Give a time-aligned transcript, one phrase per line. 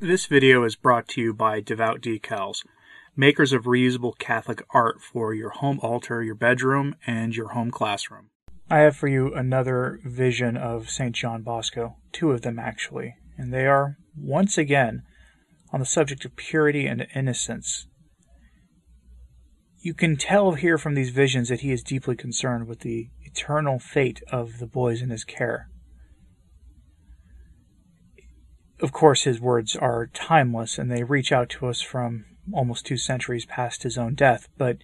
[0.00, 2.64] This video is brought to you by Devout Decals,
[3.16, 8.30] makers of reusable Catholic art for your home altar, your bedroom, and your home classroom.
[8.70, 11.16] I have for you another vision of St.
[11.16, 15.02] John Bosco, two of them actually, and they are, once again,
[15.72, 17.88] on the subject of purity and innocence.
[19.80, 23.80] You can tell here from these visions that he is deeply concerned with the eternal
[23.80, 25.70] fate of the boys in his care.
[28.80, 32.96] Of course, his words are timeless and they reach out to us from almost two
[32.96, 34.78] centuries past his own death, but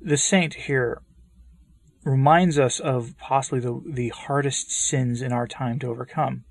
[0.00, 1.02] the saint here
[2.04, 6.44] reminds us of possibly the, the hardest sins in our time to overcome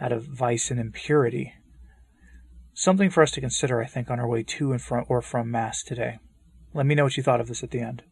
[0.00, 1.54] that of vice and impurity.
[2.74, 5.50] Something for us to consider, I think, on our way to and from or from
[5.50, 6.18] Mass today.
[6.74, 8.02] Let me know what you thought of this at the end.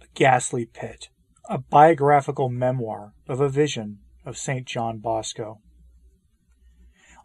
[0.00, 1.10] A Ghastly Pit,
[1.48, 4.66] a biographical memoir of a vision of St.
[4.66, 5.60] John Bosco.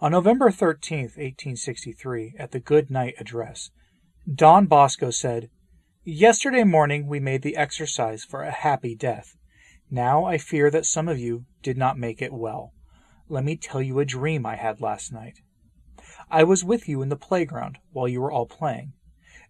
[0.03, 3.71] On November 13, 1863, at the Good Night Address,
[4.29, 5.49] Don Bosco said,
[6.03, 9.37] Yesterday morning we made the exercise for a happy death.
[9.89, 12.73] Now I fear that some of you did not make it well.
[13.29, 15.39] Let me tell you a dream I had last night.
[16.29, 18.91] I was with you in the playground while you were all playing.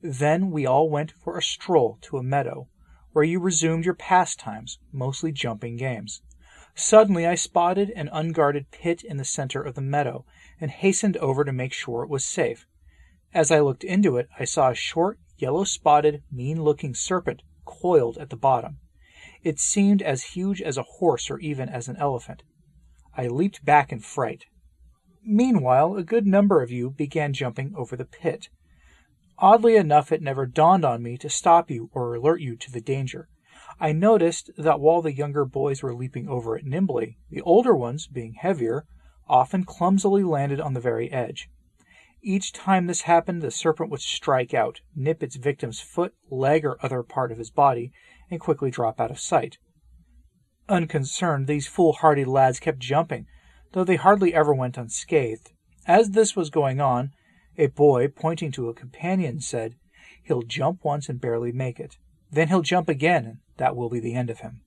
[0.04, 2.70] Then we all went for a stroll to a meadow,
[3.12, 6.22] where you resumed your pastimes, mostly jumping games.
[6.76, 10.26] Suddenly I spotted an unguarded pit in the center of the meadow
[10.60, 12.66] and hastened over to make sure it was safe.
[13.34, 18.18] As I looked into it, I saw a short, yellow spotted, mean looking serpent coiled
[18.18, 18.80] at the bottom.
[19.44, 22.44] It seemed as huge as a horse or even as an elephant.
[23.16, 24.46] I leaped back in fright.
[25.24, 28.50] Meanwhile, a good number of you began jumping over the pit.
[29.38, 32.82] Oddly enough, it never dawned on me to stop you or alert you to the
[32.82, 33.30] danger.
[33.80, 38.08] I noticed that while the younger boys were leaping over it nimbly, the older ones,
[38.08, 38.86] being heavier,
[39.28, 41.50] often clumsily landed on the very edge.
[42.22, 46.78] Each time this happened, the serpent would strike out, nip its victim's foot, leg, or
[46.82, 47.92] other part of his body,
[48.30, 49.58] and quickly drop out of sight.
[50.70, 53.28] Unconcerned, these foolhardy lads kept jumping,
[53.74, 55.52] though they hardly ever went unscathed.
[55.86, 57.12] As this was going on,
[57.58, 59.76] a boy, pointing to a companion, said,
[60.24, 61.98] He'll jump once and barely make it.
[62.34, 64.62] Then he'll jump again, and that will be the end of him.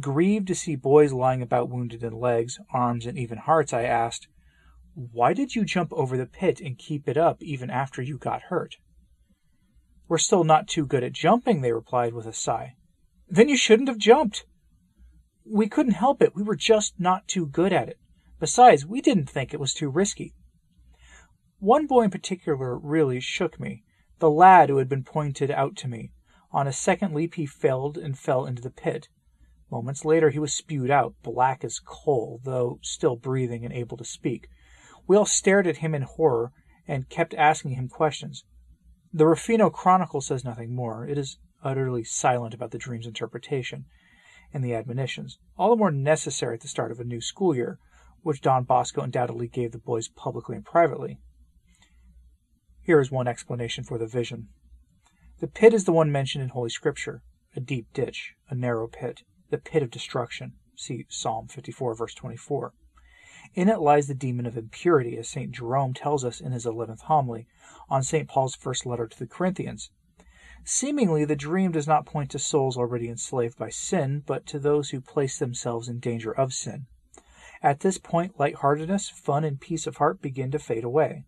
[0.00, 4.26] Grieved to see boys lying about wounded in legs, arms, and even hearts, I asked,
[4.94, 8.42] Why did you jump over the pit and keep it up even after you got
[8.42, 8.78] hurt?
[10.08, 12.74] We're still not too good at jumping, they replied with a sigh.
[13.28, 14.44] Then you shouldn't have jumped.
[15.44, 16.34] We couldn't help it.
[16.34, 18.00] We were just not too good at it.
[18.40, 20.34] Besides, we didn't think it was too risky.
[21.60, 23.84] One boy in particular really shook me,
[24.18, 26.10] the lad who had been pointed out to me.
[26.52, 29.08] On a second leap he failed and fell into the pit.
[29.70, 34.04] Moments later he was spewed out, black as coal, though still breathing and able to
[34.04, 34.48] speak.
[35.06, 36.52] We all stared at him in horror
[36.86, 38.44] and kept asking him questions.
[39.14, 41.06] The Ruffino Chronicle says nothing more.
[41.06, 43.86] It is utterly silent about the dream's interpretation
[44.52, 47.78] and the admonitions, all the more necessary at the start of a new school year,
[48.22, 51.18] which Don Bosco undoubtedly gave the boys publicly and privately.
[52.82, 54.48] Here is one explanation for the vision.
[55.42, 57.20] The pit is the one mentioned in Holy Scripture
[57.56, 60.52] a deep ditch, a narrow pit, the pit of destruction.
[60.76, 62.72] See Psalm 54, verse 24.
[63.56, 65.50] In it lies the demon of impurity, as St.
[65.50, 67.48] Jerome tells us in his 11th homily
[67.90, 68.28] on St.
[68.28, 69.90] Paul's first letter to the Corinthians.
[70.62, 74.90] Seemingly, the dream does not point to souls already enslaved by sin, but to those
[74.90, 76.86] who place themselves in danger of sin.
[77.60, 81.24] At this point, lightheartedness, fun, and peace of heart begin to fade away.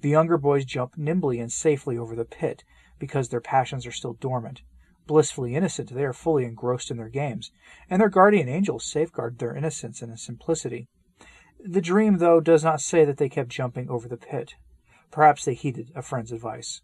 [0.00, 2.64] The younger boys jump nimbly and safely over the pit,
[2.98, 4.62] because their passions are still dormant.
[5.06, 7.50] Blissfully innocent, they are fully engrossed in their games,
[7.88, 10.86] and their guardian angels safeguard their innocence and simplicity.
[11.58, 14.54] The dream, though, does not say that they kept jumping over the pit.
[15.10, 16.82] Perhaps they heeded a friend's advice.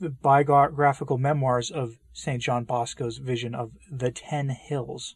[0.00, 2.42] The biographical memoirs of St.
[2.42, 5.14] John Bosco's vision of the Ten Hills,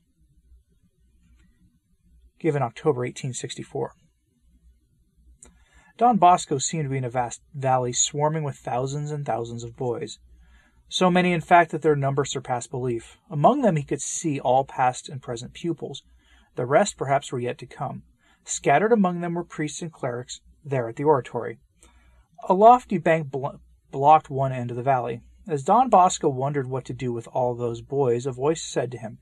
[2.39, 3.95] given October 1864.
[5.97, 9.77] Don Bosco seemed to be in a vast valley swarming with thousands and thousands of
[9.77, 10.19] boys.
[10.89, 13.17] So many, in fact, that their number surpassed belief.
[13.31, 16.03] Among them he could see all past and present pupils.
[16.57, 18.03] The rest, perhaps, were yet to come.
[18.45, 21.59] Scattered among them were priests and clerics, there at the oratory.
[22.49, 23.61] A lofty bank blo-
[23.93, 25.21] blocked one end of the valley.
[25.47, 28.99] As Don Bosco wondered what to do with all those boys, a voice said to
[28.99, 29.19] him,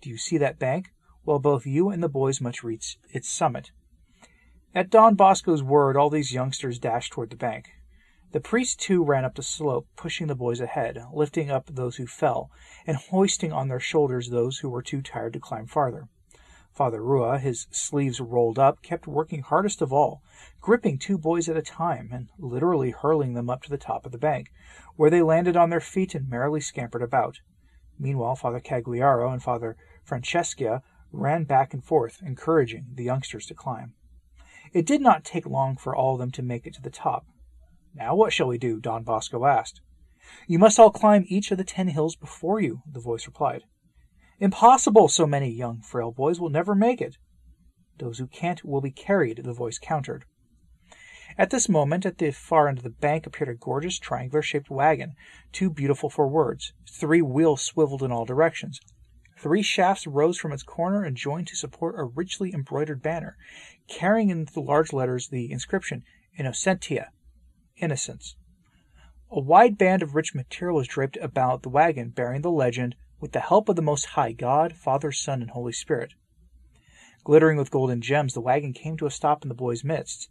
[0.00, 0.92] Do you see that bank?
[1.24, 3.70] Well, both you and the boys must reach its summit.
[4.76, 7.70] At Don Bosco's word, all these youngsters dashed toward the bank.
[8.32, 12.06] The priest too ran up the slope, pushing the boys ahead, lifting up those who
[12.06, 12.50] fell,
[12.86, 16.08] and hoisting on their shoulders those who were too tired to climb farther.
[16.74, 20.20] Father Rua, his sleeves rolled up, kept working hardest of all,
[20.60, 24.12] gripping two boys at a time and literally hurling them up to the top of
[24.12, 24.52] the bank,
[24.94, 27.40] where they landed on their feet and merrily scampered about.
[27.98, 29.74] Meanwhile, Father Cagliero and Father
[30.06, 30.82] Francesia
[31.12, 33.94] ran back and forth, encouraging the youngsters to climb.
[34.76, 37.24] It did not take long for all of them to make it to the top.
[37.94, 38.78] Now what shall we do?
[38.78, 39.80] Don Bosco asked.
[40.46, 43.62] You must all climb each of the ten hills before you, the voice replied.
[44.38, 45.08] Impossible!
[45.08, 47.16] So many young, frail boys will never make it.
[47.96, 50.26] Those who can't will be carried, the voice countered.
[51.38, 54.68] At this moment, at the far end of the bank appeared a gorgeous triangular shaped
[54.68, 55.14] wagon,
[55.52, 56.74] too beautiful for words.
[56.86, 58.78] Three wheels swiveled in all directions.
[59.36, 63.36] Three shafts rose from its corner and joined to support a richly embroidered banner,
[63.86, 66.04] carrying in the large letters the inscription
[66.38, 67.10] Innocentia,
[67.76, 68.36] Innocence.
[69.30, 73.32] A wide band of rich material was draped about the wagon, bearing the legend, with
[73.32, 76.14] the help of the Most High God, Father, Son, and Holy Spirit.
[77.24, 80.30] Glittering with golden gems, the wagon came to a stop in the boys' midst.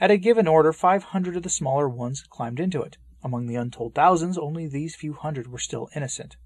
[0.00, 2.96] At a given order, five hundred of the smaller ones climbed into it.
[3.22, 6.36] Among the untold thousands, only these few hundred were still innocent.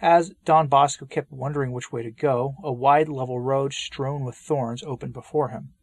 [0.00, 4.36] As Don Bosco kept wondering which way to go, a wide level road strewn with
[4.36, 5.74] thorns opened before him.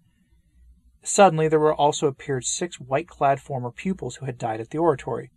[1.03, 4.77] Suddenly there were also appeared six white clad former pupils who had died at the
[4.77, 5.31] oratory.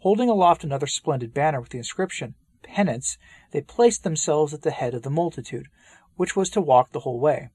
[0.00, 3.16] Holding aloft another splendid banner with the inscription, penance,
[3.52, 5.68] they placed themselves at the head of the multitude,
[6.16, 7.48] which was to walk the whole way.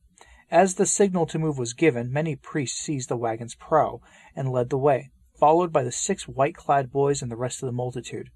[0.50, 4.02] As the signal to move was given, many priests seized the wagon's prow
[4.36, 7.68] and led the way, followed by the six white clad boys and the rest of
[7.68, 8.32] the multitude.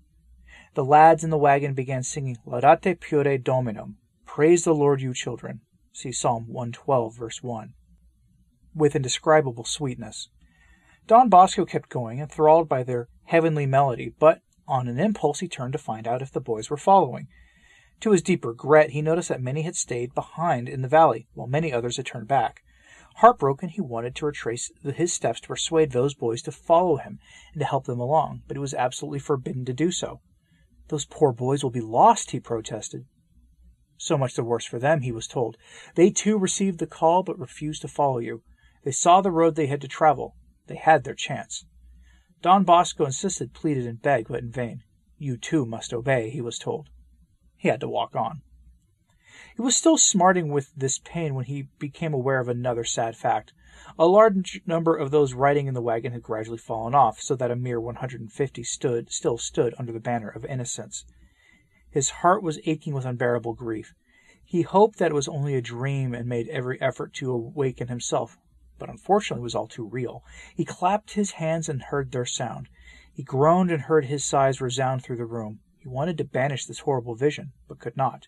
[0.79, 5.59] The lads in the wagon began singing Laudate Pueri Dominum, Praise the Lord, you children.
[5.91, 7.73] See Psalm 112, verse 1.
[8.73, 10.29] With indescribable sweetness.
[11.05, 15.73] Don Bosco kept going, enthralled by their heavenly melody, but on an impulse, he turned
[15.73, 17.27] to find out if the boys were following.
[17.99, 21.47] To his deep regret, he noticed that many had stayed behind in the valley, while
[21.47, 22.63] many others had turned back.
[23.15, 27.19] Heartbroken, he wanted to retrace his steps to persuade those boys to follow him
[27.51, 30.21] and to help them along, but it was absolutely forbidden to do so.
[30.89, 33.06] Those poor boys will be lost, he protested.
[33.97, 35.57] So much the worse for them, he was told.
[35.95, 38.44] They too received the call, but refused to follow you.
[38.83, 40.36] They saw the road they had to travel.
[40.68, 41.65] They had their chance.
[42.41, 44.83] Don Bosco insisted, pleaded, and begged, but in vain.
[45.18, 46.89] You too must obey, he was told.
[47.57, 48.41] He had to walk on.
[49.56, 53.51] He was still smarting with this pain when he became aware of another sad fact.
[53.97, 57.51] A large number of those riding in the wagon had gradually fallen off, so that
[57.51, 61.05] a mere 150 stood, still stood under the banner of innocence.
[61.89, 63.93] His heart was aching with unbearable grief.
[64.43, 68.37] He hoped that it was only a dream and made every effort to awaken himself,
[68.77, 70.23] but unfortunately it was all too real.
[70.55, 72.69] He clapped his hands and heard their sound.
[73.13, 75.59] He groaned and heard his sighs resound through the room.
[75.77, 78.27] He wanted to banish this horrible vision, but could not.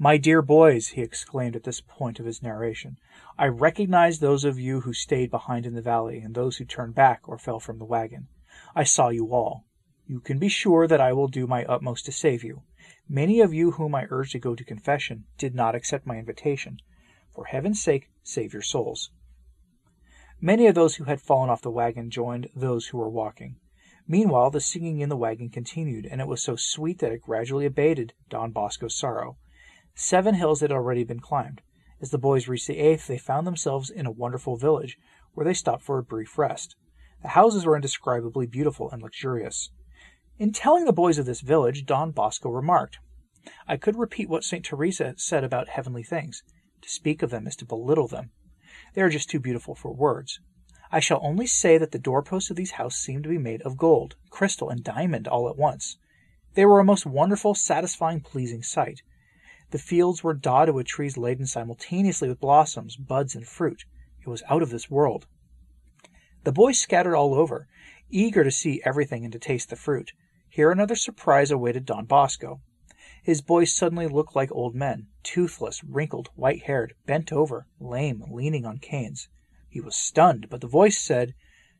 [0.00, 3.00] My dear boys, he exclaimed at this point of his narration,
[3.36, 6.94] I recognize those of you who stayed behind in the valley and those who turned
[6.94, 8.28] back or fell from the wagon.
[8.76, 9.64] I saw you all.
[10.06, 12.62] You can be sure that I will do my utmost to save you.
[13.08, 16.78] Many of you whom I urged to go to confession did not accept my invitation.
[17.34, 19.10] For heaven's sake, save your souls.
[20.40, 23.56] Many of those who had fallen off the wagon joined those who were walking.
[24.06, 27.66] Meanwhile, the singing in the wagon continued, and it was so sweet that it gradually
[27.66, 29.38] abated Don Bosco's sorrow.
[30.00, 31.60] Seven hills had already been climbed.
[32.00, 34.96] As the boys reached the eighth, they found themselves in a wonderful village,
[35.34, 36.76] where they stopped for a brief rest.
[37.22, 39.72] The houses were indescribably beautiful and luxurious.
[40.38, 43.00] In telling the boys of this village, Don Bosco remarked,
[43.66, 44.64] I could repeat what St.
[44.64, 46.44] Teresa said about heavenly things.
[46.82, 48.30] To speak of them is to belittle them.
[48.94, 50.38] They are just too beautiful for words.
[50.92, 53.76] I shall only say that the doorposts of these houses seemed to be made of
[53.76, 55.98] gold, crystal, and diamond all at once.
[56.54, 59.02] They were a most wonderful, satisfying, pleasing sight.
[59.70, 63.84] The fields were dotted with trees laden simultaneously with blossoms, buds, and fruit.
[64.20, 65.26] It was out of this world.
[66.44, 67.68] The boys scattered all over,
[68.10, 70.12] eager to see everything and to taste the fruit.
[70.48, 72.62] Here another surprise awaited Don Bosco.
[73.22, 78.64] His boys suddenly looked like old men, toothless, wrinkled, white haired, bent over, lame, leaning
[78.64, 79.28] on canes.
[79.68, 81.34] He was stunned, but the voice said,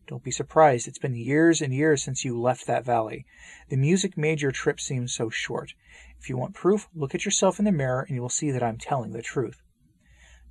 [0.06, 0.86] Don't be surprised.
[0.86, 3.24] It's been years and years since you left that valley.
[3.70, 5.72] The music made your trip seem so short.
[6.20, 8.62] If you want proof, look at yourself in the mirror and you will see that
[8.62, 9.62] I'm telling the truth.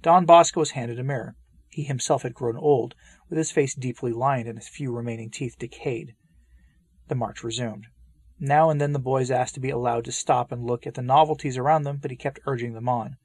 [0.01, 1.35] Don Bosco was handed a mirror.
[1.69, 2.95] He himself had grown old,
[3.29, 6.15] with his face deeply lined and his few remaining teeth decayed.
[7.07, 7.87] The march resumed.
[8.39, 11.01] Now and then the boys asked to be allowed to stop and look at the
[11.01, 13.17] novelties around them, but he kept urging them on.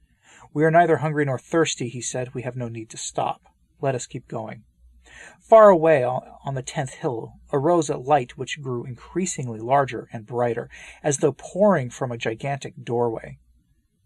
[0.52, 2.34] We are neither hungry nor thirsty, he said.
[2.34, 3.42] We have no need to stop.
[3.80, 4.64] Let us keep going.
[5.40, 10.68] Far away on the tenth hill arose a light which grew increasingly larger and brighter,
[11.02, 13.38] as though pouring from a gigantic doorway.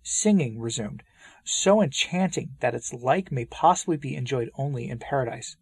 [0.03, 1.03] Singing resumed,
[1.45, 5.57] so enchanting that its like may possibly be enjoyed only in paradise.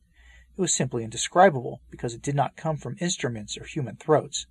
[0.57, 4.47] It was simply indescribable, because it did not come from instruments or human throats.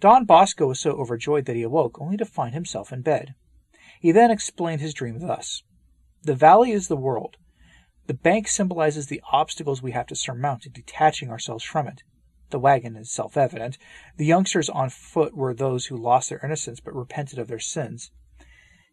[0.00, 3.34] Don Bosco was so overjoyed that he awoke, only to find himself in bed.
[4.00, 5.62] He then explained his dream thus
[6.22, 7.36] The valley is the world.
[8.08, 12.04] The bank symbolizes the obstacles we have to surmount in detaching ourselves from it.
[12.48, 13.76] The wagon is self evident.
[14.16, 18.10] The youngsters on foot were those who lost their innocence but repented of their sins.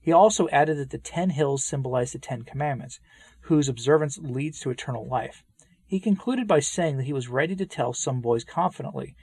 [0.01, 2.99] He also added that the ten hills symbolize the Ten Commandments,
[3.43, 5.45] whose observance leads to eternal life.
[5.87, 9.15] He concluded by saying that he was ready to tell some boys confidently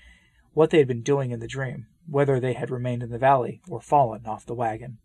[0.54, 3.61] what they had been doing in the dream, whether they had remained in the valley
[3.68, 5.00] or fallen off the wagon.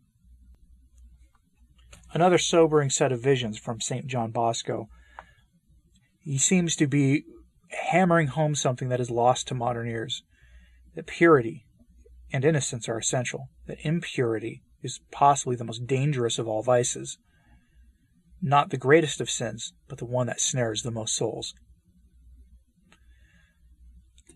[2.13, 4.07] Another sobering set of visions from St.
[4.07, 4.87] John Bosco.
[6.21, 7.23] He seems to be
[7.69, 10.23] hammering home something that is lost to modern ears
[10.95, 11.65] that purity
[12.31, 17.17] and innocence are essential, that impurity is possibly the most dangerous of all vices.
[18.41, 21.53] Not the greatest of sins, but the one that snares the most souls.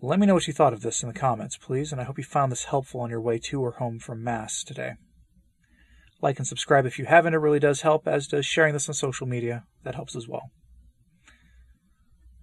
[0.01, 2.17] Let me know what you thought of this in the comments, please, and I hope
[2.17, 4.93] you found this helpful on your way to or home from Mass today.
[6.21, 8.93] Like and subscribe if you haven't, it really does help, as does sharing this on
[8.93, 9.65] social media.
[9.83, 10.51] That helps as well.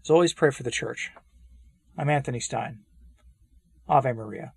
[0.04, 1.12] As always, pray for the Church.
[1.96, 2.80] I'm Anthony Stein.
[3.88, 4.52] Ave Maria.